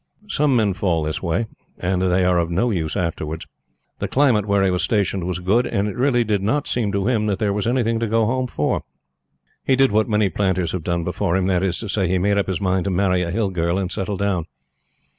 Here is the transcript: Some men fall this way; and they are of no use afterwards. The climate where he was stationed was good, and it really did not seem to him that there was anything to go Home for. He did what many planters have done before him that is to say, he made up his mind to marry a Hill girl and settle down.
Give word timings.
Some 0.29 0.55
men 0.55 0.73
fall 0.73 1.03
this 1.03 1.21
way; 1.21 1.45
and 1.77 2.01
they 2.01 2.25
are 2.25 2.39
of 2.39 2.49
no 2.49 2.71
use 2.71 2.97
afterwards. 2.97 3.45
The 3.99 4.07
climate 4.07 4.47
where 4.47 4.63
he 4.63 4.71
was 4.71 4.81
stationed 4.81 5.25
was 5.25 5.37
good, 5.37 5.67
and 5.67 5.87
it 5.87 5.95
really 5.95 6.23
did 6.23 6.41
not 6.41 6.67
seem 6.67 6.91
to 6.93 7.05
him 7.07 7.27
that 7.27 7.37
there 7.37 7.53
was 7.53 7.67
anything 7.67 7.99
to 7.99 8.07
go 8.07 8.25
Home 8.25 8.47
for. 8.47 8.81
He 9.63 9.75
did 9.75 9.91
what 9.91 10.09
many 10.09 10.31
planters 10.31 10.71
have 10.71 10.83
done 10.83 11.03
before 11.03 11.37
him 11.37 11.45
that 11.45 11.61
is 11.61 11.77
to 11.77 11.87
say, 11.87 12.07
he 12.07 12.17
made 12.17 12.39
up 12.39 12.47
his 12.47 12.59
mind 12.59 12.85
to 12.85 12.89
marry 12.89 13.21
a 13.21 13.29
Hill 13.29 13.51
girl 13.51 13.77
and 13.77 13.91
settle 13.91 14.17
down. 14.17 14.45